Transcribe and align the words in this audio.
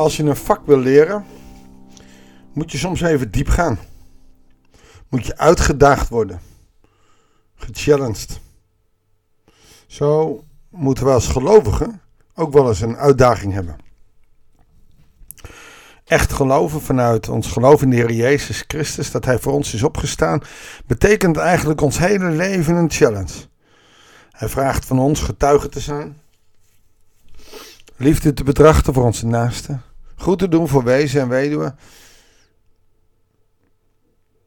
Als 0.00 0.16
je 0.16 0.22
een 0.22 0.36
vak 0.36 0.66
wil 0.66 0.78
leren, 0.78 1.24
moet 2.52 2.72
je 2.72 2.78
soms 2.78 3.00
even 3.00 3.30
diep 3.30 3.48
gaan. 3.48 3.78
Moet 5.08 5.26
je 5.26 5.36
uitgedaagd 5.36 6.08
worden. 6.08 6.40
Gechallenged. 7.54 8.40
Zo 9.86 10.44
moeten 10.68 11.04
we 11.04 11.10
als 11.10 11.28
gelovigen 11.28 12.00
ook 12.34 12.52
wel 12.52 12.68
eens 12.68 12.80
een 12.80 12.96
uitdaging 12.96 13.52
hebben. 13.52 13.76
Echt 16.04 16.32
geloven 16.32 16.80
vanuit 16.80 17.28
ons 17.28 17.46
geloof 17.46 17.82
in 17.82 17.90
de 17.90 17.96
Heer 17.96 18.12
Jezus 18.12 18.64
Christus, 18.66 19.10
dat 19.10 19.24
Hij 19.24 19.38
voor 19.38 19.52
ons 19.52 19.74
is 19.74 19.82
opgestaan, 19.82 20.42
betekent 20.86 21.36
eigenlijk 21.36 21.80
ons 21.80 21.98
hele 21.98 22.30
leven 22.30 22.74
een 22.74 22.90
challenge. 22.90 23.46
Hij 24.30 24.48
vraagt 24.48 24.84
van 24.84 24.98
ons 24.98 25.20
getuige 25.20 25.68
te 25.68 25.80
zijn, 25.80 26.20
liefde 27.96 28.32
te 28.32 28.44
betrachten 28.44 28.94
voor 28.94 29.04
onze 29.04 29.26
naasten, 29.26 29.82
goed 30.20 30.38
te 30.38 30.48
doen 30.48 30.68
voor 30.68 30.84
wezen 30.84 31.20
en 31.20 31.28
weduwen, 31.28 31.78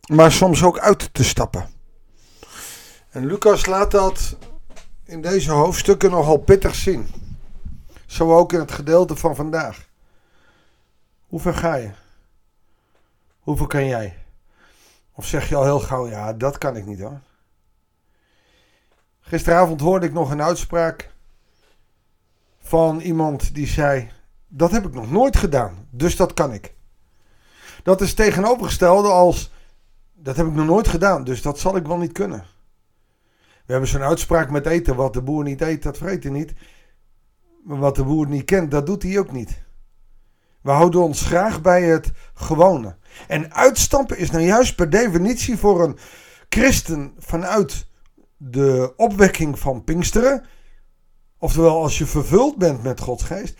maar 0.07 0.31
soms 0.31 0.63
ook 0.63 0.79
uit 0.79 1.13
te 1.13 1.23
stappen. 1.23 1.69
En 3.09 3.25
Lucas 3.25 3.65
laat 3.65 3.91
dat 3.91 4.37
in 5.03 5.21
deze 5.21 5.51
hoofdstukken 5.51 6.11
nogal 6.11 6.37
pittig 6.37 6.75
zien. 6.75 7.07
Zo 8.05 8.37
ook 8.37 8.53
in 8.53 8.59
het 8.59 8.71
gedeelte 8.71 9.15
van 9.15 9.35
vandaag. 9.35 9.87
Hoe 11.27 11.39
ver 11.39 11.53
ga 11.53 11.75
je? 11.75 11.91
Hoeveel 13.39 13.67
kan 13.67 13.85
jij? 13.85 14.17
Of 15.13 15.25
zeg 15.25 15.49
je 15.49 15.55
al 15.55 15.63
heel 15.63 15.79
gauw, 15.79 16.07
ja, 16.07 16.33
dat 16.33 16.57
kan 16.57 16.75
ik 16.75 16.85
niet 16.85 16.99
hoor. 16.99 17.19
Gisteravond 19.21 19.81
hoorde 19.81 20.05
ik 20.05 20.13
nog 20.13 20.31
een 20.31 20.41
uitspraak 20.41 21.11
van 22.59 22.99
iemand 22.99 23.55
die 23.55 23.67
zei: 23.67 24.11
Dat 24.55 24.71
heb 24.71 24.85
ik 24.85 24.93
nog 24.93 25.11
nooit 25.11 25.37
gedaan, 25.37 25.87
dus 25.89 26.15
dat 26.15 26.33
kan 26.33 26.53
ik. 26.53 26.73
Dat 27.83 28.01
is 28.01 28.13
tegenovergestelde 28.13 29.09
als: 29.09 29.51
Dat 30.13 30.35
heb 30.35 30.45
ik 30.45 30.53
nog 30.53 30.65
nooit 30.65 30.87
gedaan, 30.87 31.23
dus 31.23 31.41
dat 31.41 31.59
zal 31.59 31.75
ik 31.75 31.85
wel 31.85 31.97
niet 31.97 32.11
kunnen. 32.11 32.45
We 33.65 33.71
hebben 33.71 33.89
zo'n 33.89 34.01
uitspraak 34.01 34.51
met 34.51 34.65
eten: 34.65 34.95
Wat 34.95 35.13
de 35.13 35.21
boer 35.21 35.43
niet 35.43 35.61
eet, 35.61 35.83
dat 35.83 35.97
vreet 35.97 36.23
hij 36.23 36.31
niet. 36.31 36.53
Maar 37.63 37.79
wat 37.79 37.95
de 37.95 38.03
boer 38.03 38.27
niet 38.27 38.45
kent, 38.45 38.71
dat 38.71 38.85
doet 38.85 39.03
hij 39.03 39.19
ook 39.19 39.31
niet. 39.31 39.61
We 40.61 40.71
houden 40.71 41.01
ons 41.01 41.21
graag 41.21 41.61
bij 41.61 41.83
het 41.83 42.11
gewone. 42.33 42.95
En 43.27 43.53
uitstappen 43.53 44.17
is 44.17 44.31
nou 44.31 44.43
juist 44.43 44.75
per 44.75 44.89
definitie 44.89 45.57
voor 45.57 45.83
een 45.83 45.97
christen 46.49 47.13
vanuit 47.17 47.87
de 48.37 48.93
opwekking 48.95 49.59
van 49.59 49.83
Pinksteren. 49.83 50.45
Oftewel, 51.37 51.81
als 51.81 51.97
je 51.97 52.05
vervuld 52.05 52.57
bent 52.57 52.83
met 52.83 52.99
Gods 52.99 53.23
geest. 53.23 53.59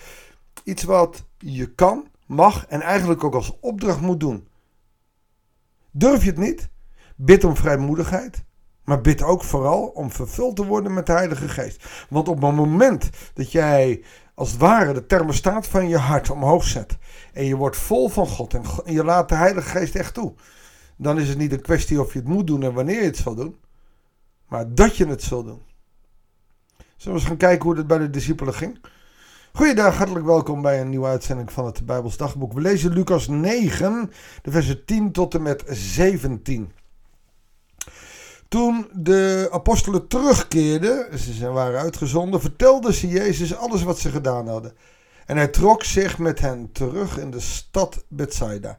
Iets 0.63 0.83
wat 0.83 1.25
je 1.37 1.73
kan, 1.73 2.07
mag 2.25 2.65
en 2.65 2.81
eigenlijk 2.81 3.23
ook 3.23 3.35
als 3.35 3.59
opdracht 3.59 4.01
moet 4.01 4.19
doen. 4.19 4.47
Durf 5.91 6.23
je 6.23 6.29
het 6.29 6.39
niet? 6.39 6.69
Bid 7.15 7.43
om 7.43 7.55
vrijmoedigheid. 7.55 8.43
Maar 8.83 9.01
bid 9.01 9.23
ook 9.23 9.43
vooral 9.43 9.85
om 9.85 10.11
vervuld 10.11 10.55
te 10.55 10.65
worden 10.65 10.93
met 10.93 11.05
de 11.05 11.11
Heilige 11.11 11.49
Geest. 11.49 12.05
Want 12.09 12.27
op 12.27 12.41
het 12.41 12.55
moment 12.55 13.09
dat 13.33 13.51
jij 13.51 14.03
als 14.33 14.51
het 14.51 14.59
ware 14.59 14.93
de 14.93 15.05
thermostaat 15.05 15.67
van 15.67 15.87
je 15.87 15.97
hart 15.97 16.29
omhoog 16.29 16.63
zet. 16.63 16.97
En 17.33 17.45
je 17.45 17.55
wordt 17.55 17.77
vol 17.77 18.09
van 18.09 18.27
God 18.27 18.53
en 18.53 18.93
je 18.93 19.03
laat 19.03 19.29
de 19.29 19.35
Heilige 19.35 19.69
Geest 19.69 19.95
echt 19.95 20.13
toe. 20.13 20.33
Dan 20.97 21.19
is 21.19 21.29
het 21.29 21.37
niet 21.37 21.51
een 21.51 21.61
kwestie 21.61 22.01
of 22.01 22.13
je 22.13 22.19
het 22.19 22.27
moet 22.27 22.47
doen 22.47 22.63
en 22.63 22.73
wanneer 22.73 22.99
je 22.99 23.07
het 23.07 23.17
zal 23.17 23.35
doen. 23.35 23.55
Maar 24.47 24.73
dat 24.73 24.97
je 24.97 25.05
het 25.05 25.23
zal 25.23 25.43
doen. 25.43 25.61
Zullen 26.77 27.17
we 27.17 27.19
eens 27.19 27.23
gaan 27.23 27.37
kijken 27.37 27.65
hoe 27.65 27.77
het 27.77 27.87
bij 27.87 27.97
de 27.97 28.09
discipelen 28.09 28.53
ging? 28.53 28.79
Goeiedag, 29.57 29.97
hartelijk 29.97 30.25
welkom 30.25 30.61
bij 30.61 30.81
een 30.81 30.89
nieuwe 30.89 31.07
uitzending 31.07 31.51
van 31.51 31.65
het 31.65 31.85
Bijbels 31.85 32.17
Dagboek. 32.17 32.53
We 32.53 32.61
lezen 32.61 32.93
Lucas 32.93 33.27
9, 33.27 34.11
de 34.41 34.51
versen 34.51 34.85
10 34.85 35.11
tot 35.11 35.33
en 35.33 35.41
met 35.41 35.63
17. 35.67 36.71
Toen 38.47 38.87
de 38.93 39.49
apostelen 39.51 40.07
terugkeerden, 40.07 41.19
ze 41.19 41.47
waren 41.47 41.79
uitgezonden, 41.79 42.41
vertelden 42.41 42.93
ze 42.93 43.07
Jezus 43.07 43.55
alles 43.55 43.83
wat 43.83 43.99
ze 43.99 44.09
gedaan 44.09 44.47
hadden. 44.47 44.73
En 45.25 45.37
hij 45.37 45.47
trok 45.47 45.83
zich 45.83 46.17
met 46.17 46.39
hen 46.39 46.71
terug 46.71 47.17
in 47.17 47.31
de 47.31 47.39
stad 47.39 48.05
Bethsaida. 48.07 48.77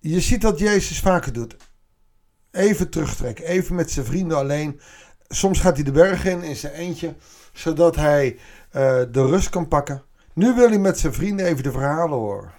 Je 0.00 0.20
ziet 0.20 0.40
dat 0.40 0.58
Jezus 0.58 1.00
vaker 1.00 1.32
doet. 1.32 1.56
Even 2.50 2.90
terugtrekken, 2.90 3.44
even 3.44 3.74
met 3.74 3.90
zijn 3.90 4.06
vrienden 4.06 4.36
alleen. 4.36 4.80
Soms 5.28 5.60
gaat 5.60 5.74
hij 5.74 5.84
de 5.84 5.92
berg 5.92 6.24
in 6.24 6.42
in 6.42 6.56
zijn 6.56 6.72
eentje, 6.72 7.14
zodat 7.52 7.96
hij 7.96 8.32
uh, 8.32 8.40
de 9.12 9.26
rust 9.26 9.48
kan 9.48 9.68
pakken. 9.68 10.02
Nu 10.32 10.54
wil 10.54 10.68
hij 10.68 10.78
met 10.78 10.98
zijn 10.98 11.12
vrienden 11.12 11.46
even 11.46 11.62
de 11.62 11.72
verhalen 11.72 12.18
horen. 12.18 12.50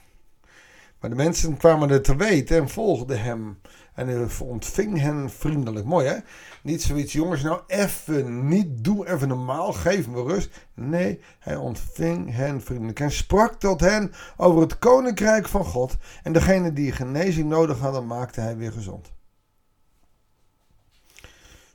Maar 1.00 1.10
de 1.10 1.16
mensen 1.16 1.58
kwamen 1.58 1.90
er 1.90 2.02
te 2.02 2.16
weten 2.16 2.58
en 2.58 2.70
volgden 2.70 3.22
hem. 3.22 3.60
En 3.94 4.08
hij 4.08 4.28
ontving 4.40 5.00
hen 5.00 5.30
vriendelijk. 5.30 5.86
Mooi 5.86 6.08
hè? 6.08 6.18
Niet 6.62 6.84
zoiets, 6.84 7.14
jongens, 7.14 7.42
nou 7.42 7.62
even 7.68 8.48
niet, 8.48 8.84
doe 8.84 9.10
even 9.10 9.28
normaal, 9.28 9.74
geef 9.74 10.08
me 10.08 10.24
rust. 10.24 10.50
Nee, 10.74 11.22
hij 11.40 11.56
ontving 11.56 12.36
hen 12.36 12.62
vriendelijk 12.62 13.00
en 13.00 13.12
sprak 13.12 13.60
tot 13.60 13.80
hen 13.80 14.12
over 14.38 14.62
het 14.62 14.80
koninkrijk 14.80 15.48
van 15.48 15.66
God. 15.66 15.98
En 16.24 16.34
degene 16.34 16.74
die 16.74 16.92
genezing 16.92 17.50
nodig 17.50 17.80
hadden, 17.80 18.08
maakte 18.08 18.42
hij 18.42 18.58
weer 18.58 18.72
gezond. 18.72 19.12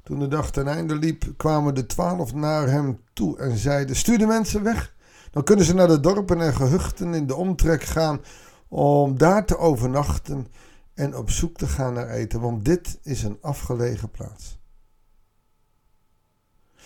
Toen 0.03 0.19
de 0.19 0.29
dag 0.29 0.51
ten 0.51 0.69
einde 0.69 0.95
liep, 0.95 1.25
kwamen 1.37 1.75
de 1.75 1.87
twaalf 1.87 2.35
naar 2.35 2.69
hem 2.69 3.01
toe 3.13 3.39
en 3.39 3.57
zeiden: 3.57 3.97
Stuur 3.97 4.19
de 4.19 4.27
mensen 4.27 4.63
weg. 4.63 4.95
Dan 5.31 5.45
kunnen 5.45 5.65
ze 5.65 5.75
naar 5.75 5.89
de 5.89 6.01
dorpen 6.01 6.41
en 6.41 6.55
gehuchten 6.55 7.15
in 7.15 7.27
de 7.27 7.35
omtrek 7.35 7.83
gaan 7.83 8.21
om 8.69 9.19
daar 9.19 9.47
te 9.47 9.59
overnachten 9.59 10.47
en 10.95 11.17
op 11.17 11.31
zoek 11.31 11.57
te 11.57 11.67
gaan 11.67 11.95
naar 11.95 12.09
eten, 12.09 12.41
want 12.41 12.65
dit 12.65 12.99
is 13.03 13.23
een 13.23 13.39
afgelegen 13.41 14.11
plaats. 14.11 14.61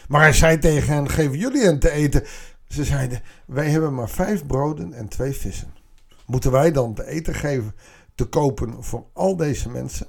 Maar 0.09 0.21
hij 0.21 0.33
zei 0.33 0.59
tegen 0.59 0.95
hen: 0.95 1.09
Geven 1.09 1.39
jullie 1.39 1.63
hen 1.63 1.79
te 1.79 1.91
eten? 1.91 2.23
Ze 2.69 2.85
zeiden: 2.85 3.23
Wij 3.47 3.71
hebben 3.71 3.95
maar 3.95 4.09
vijf 4.09 4.47
broden 4.47 4.93
en 4.93 5.09
twee 5.09 5.33
vissen. 5.33 5.75
Moeten 6.27 6.51
wij 6.51 6.73
dan 6.73 6.95
te 6.95 7.07
eten 7.07 7.35
geven, 7.35 7.75
te 8.15 8.25
kopen 8.25 8.85
voor 8.85 9.07
al 9.13 9.37
deze 9.37 9.69
mensen? 9.69 10.07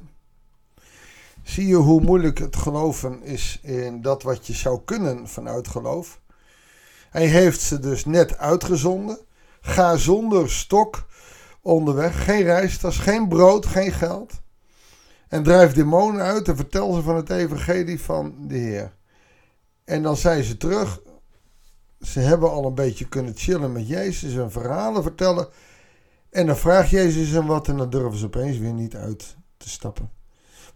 Zie 1.47 1.68
je 1.68 1.75
hoe 1.75 2.02
moeilijk 2.02 2.40
het 2.40 2.56
geloven 2.56 3.24
is 3.24 3.59
in 3.62 4.02
dat 4.02 4.24
wat 4.24 4.47
je 4.47 4.53
zou 4.53 4.81
kunnen 4.85 5.28
vanuit 5.28 5.68
geloof? 5.68 6.22
Hij 7.09 7.25
heeft 7.25 7.62
ze 7.62 7.80
dus 7.80 8.06
net 8.06 8.38
uitgezonden. 8.38 9.18
Ga 9.62 9.96
zonder 9.96 10.52
stok 10.52 11.06
onderweg. 11.62 12.24
Geen 12.24 12.44
reistas, 12.44 12.97
geen 12.97 13.28
brood, 13.28 13.66
geen 13.66 13.91
geld. 13.91 14.34
En 15.28 15.44
drijf 15.44 15.74
demonen 15.74 16.22
uit 16.22 16.47
en 16.47 16.56
vertel 16.56 16.94
ze 16.94 17.02
van 17.02 17.16
het 17.16 17.30
evangelie 17.30 18.02
van 18.02 18.35
de 18.47 18.58
Heer. 18.58 18.96
En 19.84 20.03
dan 20.03 20.18
zijn 20.18 20.44
ze 20.44 20.58
terug. 20.58 21.02
Ze 22.02 22.19
hebben 22.19 22.52
al 22.52 22.66
een 22.66 22.75
beetje 22.75 23.08
kunnen 23.08 23.34
chillen 23.35 23.72
met 23.72 23.88
Jezus 23.88 24.35
en 24.35 24.52
verhalen 24.52 25.03
vertellen. 25.03 25.47
En 26.29 26.46
dan 26.46 26.58
vraagt 26.58 26.90
Jezus 26.90 27.29
hem 27.29 27.47
wat 27.47 27.68
en 27.68 27.78
dan 27.78 27.90
durven 27.90 28.19
ze 28.19 28.25
opeens 28.25 28.58
weer 28.58 28.74
niet 28.74 28.96
uit 28.96 29.35
te 29.58 29.69
stappen. 29.69 30.16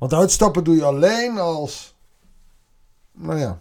Want 0.02 0.14
uitstappen 0.14 0.64
doe 0.64 0.76
je 0.76 0.84
alleen 0.84 1.38
als, 1.40 1.96
nou 3.12 3.40
ja, 3.40 3.60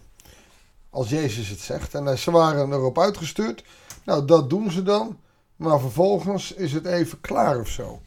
als 0.89 1.09
Jezus 1.09 1.49
het 1.49 1.59
zegt. 1.59 1.95
En 1.95 2.17
ze 2.17 2.31
waren 2.31 2.73
erop 2.73 2.99
uitgestuurd. 2.99 3.63
Nou, 4.05 4.25
dat 4.25 4.49
doen 4.49 4.71
ze 4.71 4.83
dan. 4.83 5.19
Maar 5.55 5.79
vervolgens 5.79 6.53
is 6.53 6.73
het 6.73 6.85
even 6.85 7.21
klaar 7.21 7.59
of 7.59 7.67
zo. 7.67 8.01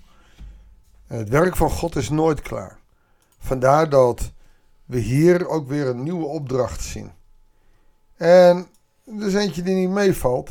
het 1.06 1.28
werk 1.28 1.56
van 1.56 1.70
God 1.70 1.96
is 1.96 2.10
nooit 2.10 2.40
klaar. 2.42 2.78
Vandaar 3.38 3.88
dat 3.88 4.32
we 4.84 4.98
hier 4.98 5.48
ook 5.48 5.68
weer 5.68 5.86
een 5.86 6.02
nieuwe 6.02 6.26
opdracht 6.26 6.82
zien. 6.82 7.12
En 8.16 8.66
er 9.04 9.26
is 9.26 9.34
eentje 9.34 9.62
die 9.62 9.74
niet 9.74 9.90
meevalt, 9.90 10.50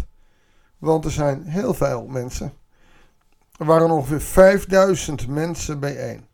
want 0.78 1.06
er 1.06 1.12
zijn 1.12 1.46
heel 1.46 1.74
veel 1.74 2.06
mensen. 2.06 2.54
Er 3.58 3.66
waren 3.66 3.92
ongeveer 3.92 4.22
5000 4.22 5.28
mensen 5.28 5.80
bijeen. 5.80 6.31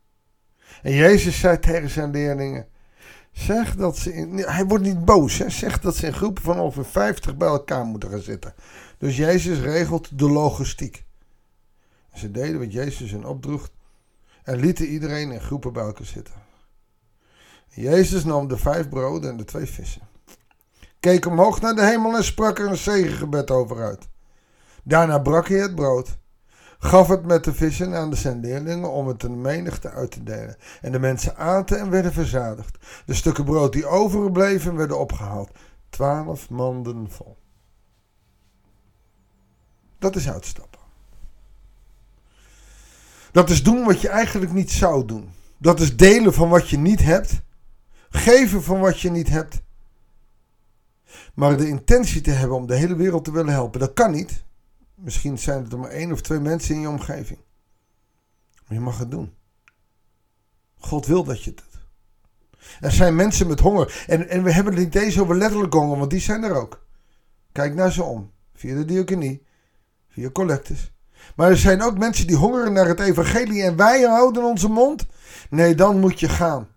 En 0.81 0.93
Jezus 0.93 1.39
zei 1.39 1.59
tegen 1.59 1.89
zijn 1.89 2.11
leerlingen: 2.11 2.67
Zeg 3.31 3.75
dat 3.75 3.97
ze. 3.97 4.09
Hij 4.45 4.65
wordt 4.65 4.83
niet 4.83 5.05
boos, 5.05 5.37
hè? 5.37 5.49
zeg 5.49 5.79
dat 5.79 5.95
ze 5.95 6.05
in 6.05 6.13
groepen 6.13 6.43
van 6.43 6.59
ongeveer 6.59 6.85
50 6.85 7.37
bij 7.37 7.47
elkaar 7.47 7.85
moeten 7.85 8.09
gaan 8.09 8.21
zitten. 8.21 8.53
Dus 8.97 9.17
Jezus 9.17 9.59
regelt 9.59 10.19
de 10.19 10.29
logistiek. 10.29 11.03
Ze 12.13 12.31
deden 12.31 12.59
wat 12.59 12.73
Jezus 12.73 13.11
hen 13.11 13.25
opdroeg 13.25 13.69
en 14.43 14.59
lieten 14.59 14.85
iedereen 14.85 15.31
in 15.31 15.41
groepen 15.41 15.73
bij 15.73 15.83
elkaar 15.83 16.05
zitten. 16.05 16.33
Jezus 17.67 18.23
nam 18.23 18.47
de 18.47 18.57
vijf 18.57 18.89
broden 18.89 19.29
en 19.29 19.37
de 19.37 19.45
twee 19.45 19.65
vissen. 19.65 20.01
Keek 20.99 21.25
omhoog 21.25 21.61
naar 21.61 21.75
de 21.75 21.85
hemel 21.85 22.15
en 22.15 22.23
sprak 22.23 22.59
er 22.59 22.67
een 22.67 22.77
zegengebed 22.77 23.51
over 23.51 23.83
uit. 23.83 24.07
Daarna 24.83 25.19
brak 25.19 25.47
hij 25.47 25.57
het 25.57 25.75
brood, 25.75 26.17
gaf 26.79 27.07
het 27.07 27.25
met 27.25 27.43
de 27.43 27.53
vissen 27.53 27.95
aan 27.95 28.09
de 28.09 28.15
zijn 28.15 28.85
om 28.85 29.07
het 29.07 29.23
een 29.23 29.41
menigte 29.41 29.89
uit 29.89 30.11
te 30.11 30.23
delen. 30.23 30.57
En 30.81 30.91
de 30.91 30.99
mensen 30.99 31.37
aten 31.37 31.79
en 31.79 31.89
werden 31.89 32.13
verzadigd. 32.13 32.77
De 33.05 33.13
stukken 33.13 33.43
brood 33.43 33.73
die 33.73 33.85
overbleven 33.85 34.75
werden 34.75 34.99
opgehaald. 34.99 35.51
Twaalf 35.89 36.49
manden 36.49 37.11
vol. 37.11 37.37
Dat 39.99 40.15
is 40.15 40.29
uitstappen. 40.29 40.79
Dat 43.31 43.49
is 43.49 43.63
doen 43.63 43.83
wat 43.85 44.01
je 44.01 44.09
eigenlijk 44.09 44.53
niet 44.53 44.71
zou 44.71 45.05
doen. 45.05 45.29
Dat 45.57 45.79
is 45.79 45.97
delen 45.97 46.33
van 46.33 46.49
wat 46.49 46.69
je 46.69 46.77
niet 46.77 47.01
hebt. 47.01 47.41
Geven 48.09 48.63
van 48.63 48.79
wat 48.79 48.99
je 48.99 49.11
niet 49.11 49.29
hebt. 49.29 49.61
Maar 51.33 51.57
de 51.57 51.67
intentie 51.67 52.21
te 52.21 52.31
hebben 52.31 52.57
om 52.57 52.67
de 52.67 52.75
hele 52.75 52.95
wereld 52.95 53.23
te 53.23 53.31
willen 53.31 53.53
helpen, 53.53 53.79
dat 53.79 53.93
kan 53.93 54.11
niet. 54.11 54.43
Misschien 55.01 55.37
zijn 55.37 55.63
het 55.63 55.71
er 55.71 55.79
maar 55.79 55.89
één 55.89 56.11
of 56.11 56.21
twee 56.21 56.39
mensen 56.39 56.75
in 56.75 56.81
je 56.81 56.89
omgeving. 56.89 57.39
Maar 58.67 58.77
je 58.77 58.79
mag 58.79 58.97
het 58.97 59.11
doen. 59.11 59.33
God 60.77 61.05
wil 61.05 61.23
dat 61.23 61.43
je 61.43 61.49
het 61.49 61.59
doet. 61.59 61.81
Er 62.79 62.91
zijn 62.91 63.15
mensen 63.15 63.47
met 63.47 63.59
honger. 63.59 64.03
En, 64.07 64.29
en 64.29 64.43
we 64.43 64.51
hebben 64.51 64.73
het 64.73 64.83
niet 64.83 64.95
eens 64.95 65.19
over 65.19 65.35
letterlijk 65.35 65.73
honger, 65.73 65.97
want 65.97 66.09
die 66.09 66.19
zijn 66.19 66.43
er 66.43 66.55
ook. 66.55 66.85
Kijk 67.51 67.73
naar 67.73 67.91
ze 67.91 68.03
om. 68.03 68.31
Via 68.53 68.75
de 68.75 68.85
diaconie. 68.85 69.45
Via 70.07 70.29
collectes. 70.29 70.91
Maar 71.35 71.49
er 71.49 71.57
zijn 71.57 71.81
ook 71.81 71.97
mensen 71.97 72.27
die 72.27 72.35
hongeren 72.35 72.73
naar 72.73 72.87
het 72.87 72.99
evangelie 72.99 73.63
en 73.63 73.75
wij 73.75 74.01
houden 74.01 74.43
onze 74.43 74.69
mond. 74.69 75.05
Nee, 75.49 75.75
dan 75.75 75.99
moet 75.99 76.19
je 76.19 76.29
gaan. 76.29 76.67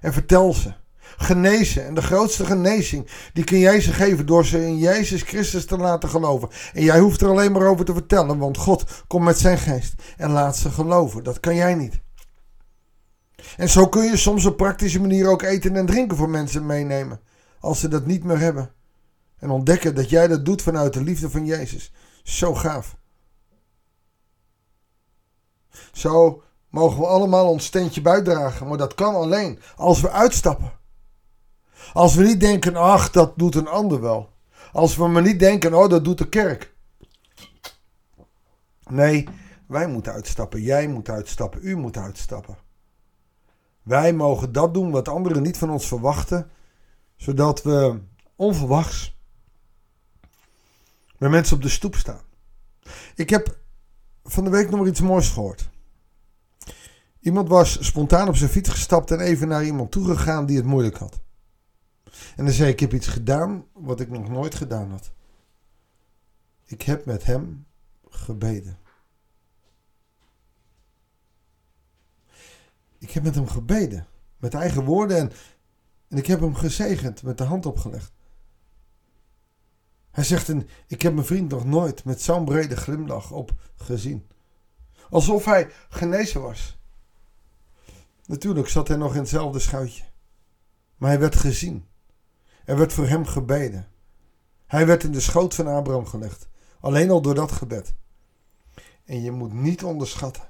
En 0.00 0.12
vertel 0.12 0.52
ze. 0.54 0.72
Genezen. 1.16 1.86
En 1.86 1.94
de 1.94 2.02
grootste 2.02 2.44
genezing, 2.44 3.10
die 3.32 3.44
kun 3.44 3.58
jij 3.58 3.80
ze 3.80 3.92
geven 3.92 4.26
door 4.26 4.46
ze 4.46 4.66
in 4.66 4.78
Jezus 4.78 5.22
Christus 5.22 5.66
te 5.66 5.76
laten 5.76 6.08
geloven. 6.08 6.48
En 6.72 6.82
jij 6.82 6.98
hoeft 6.98 7.20
er 7.20 7.28
alleen 7.28 7.52
maar 7.52 7.66
over 7.66 7.84
te 7.84 7.92
vertellen, 7.92 8.38
want 8.38 8.56
God 8.56 8.84
komt 9.06 9.24
met 9.24 9.38
zijn 9.38 9.58
geest 9.58 9.94
en 10.16 10.30
laat 10.30 10.56
ze 10.56 10.70
geloven. 10.70 11.24
Dat 11.24 11.40
kan 11.40 11.54
jij 11.54 11.74
niet. 11.74 12.00
En 13.56 13.68
zo 13.68 13.88
kun 13.88 14.04
je 14.04 14.16
soms 14.16 14.44
op 14.44 14.56
praktische 14.56 15.00
manier 15.00 15.28
ook 15.28 15.42
eten 15.42 15.76
en 15.76 15.86
drinken 15.86 16.16
voor 16.16 16.28
mensen 16.28 16.66
meenemen. 16.66 17.20
Als 17.60 17.80
ze 17.80 17.88
dat 17.88 18.06
niet 18.06 18.24
meer 18.24 18.38
hebben. 18.38 18.70
En 19.38 19.50
ontdekken 19.50 19.94
dat 19.94 20.10
jij 20.10 20.28
dat 20.28 20.44
doet 20.44 20.62
vanuit 20.62 20.92
de 20.92 21.02
liefde 21.02 21.30
van 21.30 21.46
Jezus. 21.46 21.92
Zo 22.22 22.54
gaaf. 22.54 22.96
Zo 25.92 26.42
mogen 26.68 27.00
we 27.00 27.06
allemaal 27.06 27.48
ons 27.48 27.64
steentje 27.64 28.00
bijdragen. 28.00 28.68
Maar 28.68 28.78
dat 28.78 28.94
kan 28.94 29.14
alleen 29.14 29.60
als 29.76 30.00
we 30.00 30.10
uitstappen. 30.10 30.72
Als 31.92 32.14
we 32.14 32.22
niet 32.22 32.40
denken, 32.40 32.76
ach, 32.76 33.10
dat 33.10 33.38
doet 33.38 33.54
een 33.54 33.68
ander 33.68 34.00
wel. 34.00 34.32
Als 34.72 34.96
we 34.96 35.08
maar 35.08 35.22
niet 35.22 35.38
denken, 35.38 35.74
oh, 35.74 35.88
dat 35.88 36.04
doet 36.04 36.18
de 36.18 36.28
kerk. 36.28 36.74
Nee, 38.90 39.28
wij 39.66 39.88
moeten 39.88 40.12
uitstappen. 40.12 40.62
Jij 40.62 40.88
moet 40.88 41.08
uitstappen. 41.08 41.60
U 41.62 41.76
moet 41.76 41.96
uitstappen. 41.96 42.56
Wij 43.82 44.12
mogen 44.12 44.52
dat 44.52 44.74
doen 44.74 44.90
wat 44.90 45.08
anderen 45.08 45.42
niet 45.42 45.58
van 45.58 45.70
ons 45.70 45.86
verwachten, 45.86 46.50
zodat 47.16 47.62
we 47.62 48.00
onverwachts 48.36 49.18
met 51.18 51.30
mensen 51.30 51.56
op 51.56 51.62
de 51.62 51.68
stoep 51.68 51.94
staan. 51.94 52.20
Ik 53.14 53.30
heb 53.30 53.58
van 54.24 54.44
de 54.44 54.50
week 54.50 54.70
nog 54.70 54.86
iets 54.86 55.00
moois 55.00 55.28
gehoord. 55.28 55.68
Iemand 57.20 57.48
was 57.48 57.86
spontaan 57.86 58.28
op 58.28 58.36
zijn 58.36 58.50
fiets 58.50 58.68
gestapt 58.68 59.10
en 59.10 59.20
even 59.20 59.48
naar 59.48 59.64
iemand 59.64 59.90
toegegaan 59.90 60.46
die 60.46 60.56
het 60.56 60.66
moeilijk 60.66 60.96
had. 60.96 61.20
En 62.36 62.44
dan 62.44 62.54
zei 62.54 62.68
ik, 62.68 62.74
ik 62.74 62.80
heb 62.80 62.92
iets 62.92 63.06
gedaan 63.06 63.64
wat 63.72 64.00
ik 64.00 64.10
nog 64.10 64.28
nooit 64.28 64.54
gedaan 64.54 64.90
had. 64.90 65.12
Ik 66.64 66.82
heb 66.82 67.04
met 67.04 67.24
hem 67.24 67.66
gebeden. 68.08 68.78
Ik 72.98 73.10
heb 73.10 73.22
met 73.22 73.34
hem 73.34 73.48
gebeden. 73.48 74.06
Met 74.36 74.54
eigen 74.54 74.84
woorden 74.84 75.16
en, 75.16 75.32
en 76.08 76.16
ik 76.16 76.26
heb 76.26 76.40
hem 76.40 76.54
gezegend, 76.54 77.22
met 77.22 77.38
de 77.38 77.44
hand 77.44 77.66
opgelegd. 77.66 78.12
Hij 80.10 80.24
zegt, 80.24 80.52
ik 80.86 81.02
heb 81.02 81.12
mijn 81.12 81.26
vriend 81.26 81.50
nog 81.50 81.64
nooit 81.64 82.04
met 82.04 82.22
zo'n 82.22 82.44
brede 82.44 82.76
glimlach 82.76 83.32
op 83.32 83.52
gezien. 83.76 84.26
Alsof 85.10 85.44
hij 85.44 85.70
genezen 85.88 86.40
was. 86.42 86.78
Natuurlijk 88.26 88.68
zat 88.68 88.88
hij 88.88 88.96
nog 88.96 89.12
in 89.12 89.20
hetzelfde 89.20 89.58
schuitje. 89.58 90.04
Maar 90.96 91.10
hij 91.10 91.20
werd 91.20 91.36
gezien. 91.36 91.86
Er 92.70 92.76
werd 92.76 92.92
voor 92.92 93.06
hem 93.06 93.26
gebeden. 93.26 93.86
Hij 94.66 94.86
werd 94.86 95.04
in 95.04 95.12
de 95.12 95.20
schoot 95.20 95.54
van 95.54 95.66
Abraham 95.66 96.06
gelegd. 96.06 96.48
Alleen 96.80 97.10
al 97.10 97.22
door 97.22 97.34
dat 97.34 97.52
gebed. 97.52 97.94
En 99.04 99.22
je 99.22 99.30
moet 99.30 99.52
niet 99.52 99.84
onderschatten 99.84 100.42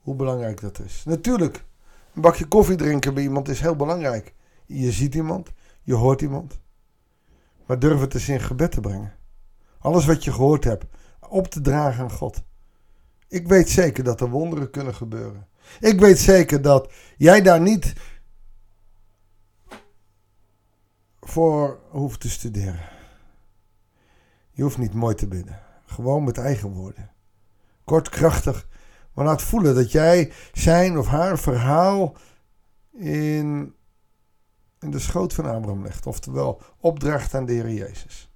hoe 0.00 0.14
belangrijk 0.14 0.60
dat 0.60 0.78
is. 0.78 1.02
Natuurlijk, 1.04 1.64
een 2.14 2.20
bakje 2.20 2.46
koffie 2.46 2.76
drinken 2.76 3.14
bij 3.14 3.22
iemand 3.22 3.48
is 3.48 3.60
heel 3.60 3.76
belangrijk. 3.76 4.34
Je 4.66 4.92
ziet 4.92 5.14
iemand, 5.14 5.52
je 5.82 5.94
hoort 5.94 6.20
iemand. 6.20 6.58
Maar 7.66 7.78
durf 7.78 8.00
het 8.00 8.14
eens 8.14 8.28
in 8.28 8.40
gebed 8.40 8.72
te 8.72 8.80
brengen. 8.80 9.14
Alles 9.78 10.04
wat 10.04 10.24
je 10.24 10.32
gehoord 10.32 10.64
hebt, 10.64 10.84
op 11.28 11.46
te 11.46 11.60
dragen 11.60 12.02
aan 12.02 12.10
God. 12.10 12.42
Ik 13.28 13.48
weet 13.48 13.68
zeker 13.68 14.04
dat 14.04 14.20
er 14.20 14.30
wonderen 14.30 14.70
kunnen 14.70 14.94
gebeuren. 14.94 15.48
Ik 15.80 16.00
weet 16.00 16.18
zeker 16.18 16.62
dat 16.62 16.92
jij 17.16 17.42
daar 17.42 17.60
niet 17.60 17.92
voor 21.28 21.80
hoeft 21.90 22.20
te 22.20 22.30
studeren. 22.30 22.88
Je 24.50 24.62
hoeft 24.62 24.78
niet 24.78 24.94
mooi 24.94 25.14
te 25.14 25.26
bidden. 25.26 25.60
Gewoon 25.86 26.24
met 26.24 26.38
eigen 26.38 26.68
woorden. 26.68 27.10
Kort, 27.84 28.08
krachtig, 28.08 28.68
maar 29.12 29.24
laat 29.24 29.42
voelen 29.42 29.74
dat 29.74 29.92
jij 29.92 30.32
zijn 30.52 30.98
of 30.98 31.06
haar 31.06 31.38
verhaal 31.38 32.16
in, 32.92 33.74
in 34.80 34.90
de 34.90 34.98
schoot 34.98 35.34
van 35.34 35.46
Abraham 35.46 35.82
legt. 35.82 36.06
Oftewel, 36.06 36.62
opdracht 36.80 37.34
aan 37.34 37.46
de 37.46 37.52
Heer 37.52 37.70
Jezus. 37.70 38.32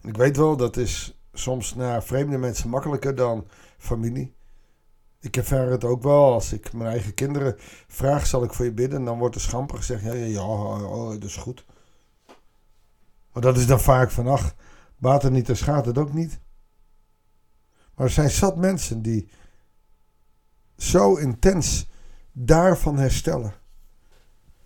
En 0.00 0.08
ik 0.08 0.16
weet 0.16 0.36
wel, 0.36 0.56
dat 0.56 0.76
is 0.76 1.20
soms 1.32 1.74
naar 1.74 2.02
vreemde 2.02 2.38
mensen 2.38 2.68
makkelijker 2.68 3.14
dan 3.14 3.46
familie. 3.78 4.35
Ik 5.20 5.36
ervaar 5.36 5.70
het 5.70 5.84
ook 5.84 6.02
wel 6.02 6.32
als 6.32 6.52
ik 6.52 6.72
mijn 6.72 6.90
eigen 6.90 7.14
kinderen 7.14 7.56
vraag: 7.88 8.26
zal 8.26 8.44
ik 8.44 8.52
voor 8.52 8.64
je 8.64 8.72
bidden? 8.72 8.98
En 8.98 9.04
dan 9.04 9.18
wordt 9.18 9.34
er 9.34 9.40
schamper 9.40 9.76
gezegd: 9.76 10.02
ja, 10.02 10.12
ja, 10.12 10.24
ja 10.26 10.42
oh, 10.42 11.10
dat 11.10 11.24
is 11.24 11.36
goed. 11.36 11.64
Maar 13.32 13.42
dat 13.42 13.56
is 13.56 13.66
dan 13.66 13.80
vaak 13.80 14.10
van: 14.10 14.26
ach, 14.26 14.54
baat 14.98 15.22
het 15.22 15.32
niet, 15.32 15.46
dan 15.46 15.56
schaadt 15.56 15.86
het 15.86 15.98
ook 15.98 16.12
niet. 16.12 16.40
Maar 17.94 18.06
er 18.06 18.12
zijn 18.12 18.30
zat 18.30 18.56
mensen 18.56 19.02
die 19.02 19.28
zo 20.76 21.14
intens 21.14 21.88
daarvan 22.32 22.98
herstellen. 22.98 23.54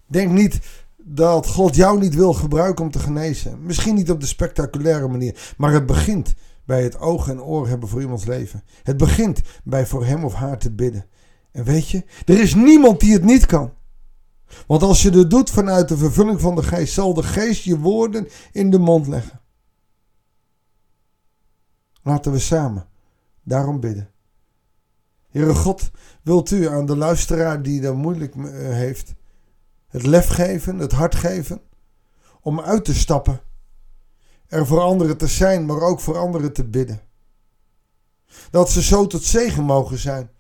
Denk 0.07 0.31
niet 0.33 0.61
dat 0.97 1.47
God 1.47 1.75
jou 1.75 1.99
niet 1.99 2.15
wil 2.15 2.33
gebruiken 2.33 2.85
om 2.85 2.91
te 2.91 2.99
genezen. 2.99 3.63
Misschien 3.63 3.95
niet 3.95 4.11
op 4.11 4.21
de 4.21 4.27
spectaculaire 4.27 5.09
manier, 5.09 5.55
maar 5.57 5.73
het 5.73 5.87
begint 5.87 6.35
bij 6.71 6.83
het 6.83 6.99
oog 6.99 7.29
en 7.29 7.43
oor 7.43 7.69
hebben 7.69 7.89
voor 7.89 8.01
iemands 8.01 8.25
leven. 8.25 8.63
Het 8.83 8.97
begint 8.97 9.41
bij 9.65 9.87
voor 9.87 10.05
hem 10.05 10.25
of 10.25 10.35
haar 10.35 10.59
te 10.59 10.71
bidden. 10.71 11.07
En 11.51 11.65
weet 11.65 11.89
je, 11.89 12.05
er 12.25 12.41
is 12.41 12.55
niemand 12.55 13.01
die 13.01 13.13
het 13.13 13.25
niet 13.25 13.47
kan. 13.47 13.73
Want 14.67 14.83
als 14.83 15.03
je 15.03 15.11
het 15.11 15.31
doet 15.31 15.51
vanuit 15.51 15.89
de 15.89 15.97
vervulling 15.97 16.41
van 16.41 16.55
de 16.55 16.63
geest, 16.63 16.93
zal 16.93 17.15
de 17.15 17.23
geest 17.23 17.63
je 17.63 17.79
woorden 17.79 18.29
in 18.53 18.71
de 18.71 18.79
mond 18.79 19.07
leggen. 19.07 19.41
Laten 22.03 22.33
we 22.33 22.39
samen 22.39 22.89
daarom 23.43 23.81
bidden. 23.81 24.11
Heere 25.29 25.55
God, 25.55 25.91
wilt 26.23 26.51
u 26.51 26.69
aan 26.69 26.87
de 26.87 26.97
luisteraar 26.97 27.63
die 27.63 27.81
dat 27.81 27.95
moeilijk 27.95 28.35
eh, 28.35 28.45
heeft, 28.55 29.15
het 29.89 30.07
lef 30.07 30.27
geven, 30.29 30.79
het 30.79 30.93
hart 30.93 31.15
geven, 31.15 31.61
om 32.41 32.61
uit 32.61 32.85
te 32.85 32.95
stappen 32.95 33.41
er 34.51 34.67
voor 34.67 34.81
anderen 34.81 35.17
te 35.17 35.27
zijn, 35.27 35.67
maar 35.67 35.81
ook 35.81 36.01
voor 36.01 36.19
anderen 36.19 36.53
te 36.53 36.65
bidden. 36.65 37.01
Dat 38.51 38.71
ze 38.71 38.83
zo 38.83 39.07
tot 39.07 39.23
zegen 39.23 39.65
mogen 39.65 39.99
zijn. 39.99 40.31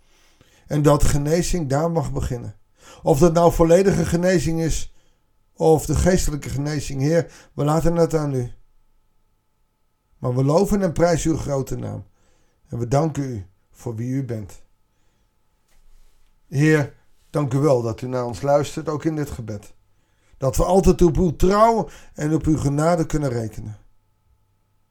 En 0.67 0.83
dat 0.83 1.05
genezing 1.05 1.69
daar 1.69 1.90
mag 1.90 2.12
beginnen. 2.12 2.57
Of 3.02 3.19
dat 3.19 3.33
nou 3.33 3.52
volledige 3.52 4.05
genezing 4.05 4.61
is, 4.61 4.95
of 5.55 5.87
de 5.87 5.95
geestelijke 5.95 6.49
genezing, 6.49 7.00
Heer, 7.00 7.33
we 7.55 7.64
laten 7.64 7.97
het 7.97 8.14
aan 8.14 8.35
u. 8.35 8.52
Maar 10.19 10.35
we 10.35 10.45
loven 10.45 10.83
en 10.83 10.93
prijzen 10.93 11.31
uw 11.31 11.37
grote 11.37 11.76
naam. 11.76 12.05
En 12.69 12.79
we 12.79 12.88
danken 12.88 13.23
u 13.23 13.47
voor 13.71 13.95
wie 13.95 14.11
u 14.11 14.25
bent. 14.25 14.62
Heer, 16.49 16.95
dank 17.31 17.55
u 17.55 17.59
wel 17.59 17.83
dat 17.83 18.00
u 18.00 18.07
naar 18.07 18.25
ons 18.25 18.43
luistert, 18.43 18.88
ook 18.88 19.05
in 19.05 19.17
dit 19.17 19.31
gebed. 19.31 19.75
Dat 20.37 20.57
we 20.57 20.64
altijd 20.64 21.02
op 21.02 21.17
uw 21.17 21.37
trouw 21.37 21.88
en 22.14 22.35
op 22.35 22.45
uw 22.45 22.57
genade 22.59 23.07
kunnen 23.07 23.31
rekenen. 23.31 23.79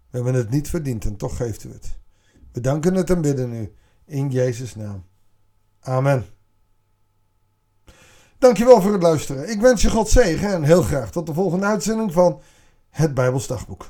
We 0.10 0.18
hebben 0.18 0.34
het 0.34 0.50
niet 0.50 0.70
verdiend 0.70 1.06
en 1.06 1.16
toch 1.16 1.38
geeft 1.38 1.63
u 1.63 1.72
het. 1.72 1.98
We 2.51 2.62
danken 2.62 2.94
het 2.94 3.10
en 3.10 3.22
bidden 3.22 3.54
u 3.54 3.74
in 4.06 4.30
Jezus' 4.30 4.75
naam. 4.75 5.06
Amen. 5.80 6.25
Dankjewel 8.38 8.82
voor 8.82 8.92
het 8.92 9.01
luisteren. 9.01 9.50
Ik 9.50 9.62
wens 9.62 9.82
je 9.82 9.89
God 9.89 10.10
zegen 10.10 10.50
en 10.50 10.63
heel 10.63 10.82
graag 10.82 11.12
tot 11.12 11.25
de 11.25 11.34
volgende 11.34 11.66
uitzending 11.66 12.13
van 12.13 12.42
het 12.89 13.13
Bijbelsdagboek. 13.13 13.86